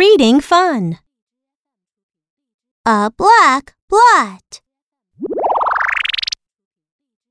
[0.00, 0.98] reading fun.
[2.86, 4.62] A black blot.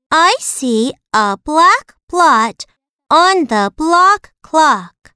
[0.08, 2.66] I see a black blot
[3.10, 5.14] on the block clock.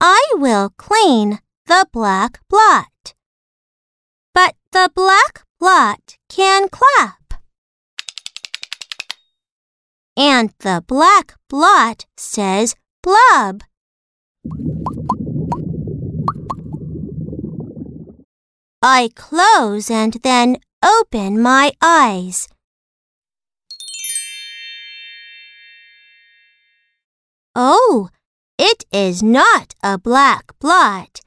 [0.00, 3.14] I will clean the black blot.
[4.32, 7.42] But the black blot can clap.
[10.16, 13.62] And the black blot says blub.
[18.82, 22.48] I close and then open my eyes.
[27.54, 28.08] Oh,
[28.58, 31.20] it is not a black blot.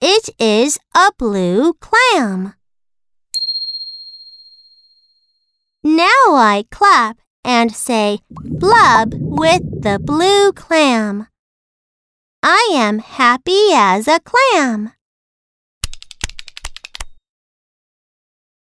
[0.00, 2.54] It is a blue clam.
[5.82, 11.28] Now I clap and say blub with the blue clam.
[12.42, 14.92] I am happy as a clam.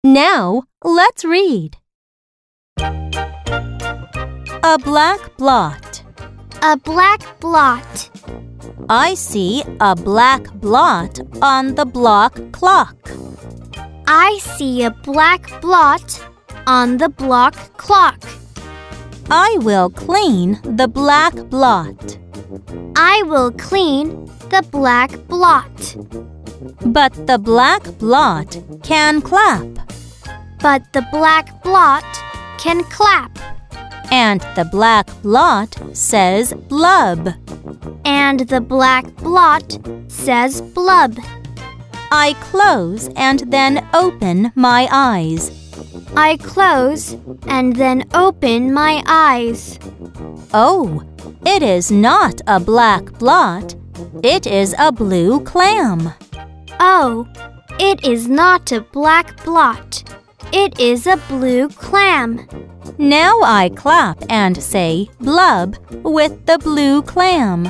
[0.05, 1.79] Now let's read.
[2.79, 6.03] A black blot.
[6.63, 8.11] A black blot.
[8.89, 12.97] I see a black blot on the block clock.
[14.07, 16.25] I see a black blot
[16.67, 18.23] on the block clock.
[19.31, 22.19] I will clean the black blot.
[22.95, 25.97] I will clean the black blot.
[26.87, 29.67] But the black blot can clap.
[30.61, 32.05] But the black blot
[32.59, 33.37] can clap.
[34.13, 37.35] And the black blot says blub.
[38.05, 41.19] And the black blot says blub.
[42.13, 45.66] I close and then open my eyes.
[46.17, 47.15] I close
[47.47, 49.79] and then open my eyes.
[50.55, 51.03] Oh,
[51.45, 53.75] it is not a black blot.
[54.23, 56.15] It is a blue clam.
[56.81, 57.29] Oh,
[57.79, 60.03] it is not a black blot.
[60.53, 62.49] It is a blue clam.
[62.97, 67.65] Now I clap and say blub with the blue clam.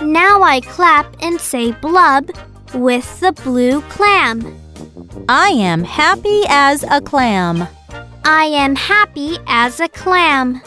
[0.00, 2.30] Now I clap and say blub
[2.72, 4.65] with the blue clam.
[5.28, 7.66] I am happy as a clam.
[8.24, 10.60] I am happy as a clam.